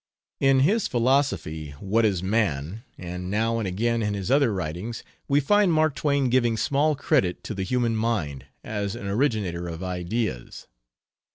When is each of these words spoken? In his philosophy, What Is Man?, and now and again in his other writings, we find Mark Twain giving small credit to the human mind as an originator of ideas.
In 0.39 0.61
his 0.61 0.87
philosophy, 0.87 1.75
What 1.79 2.05
Is 2.05 2.23
Man?, 2.23 2.81
and 2.97 3.29
now 3.29 3.59
and 3.59 3.67
again 3.67 4.01
in 4.01 4.15
his 4.15 4.31
other 4.31 4.51
writings, 4.51 5.03
we 5.27 5.39
find 5.39 5.71
Mark 5.71 5.93
Twain 5.93 6.27
giving 6.31 6.57
small 6.57 6.95
credit 6.95 7.43
to 7.43 7.53
the 7.53 7.61
human 7.61 7.95
mind 7.95 8.47
as 8.63 8.95
an 8.95 9.05
originator 9.05 9.67
of 9.67 9.83
ideas. 9.83 10.65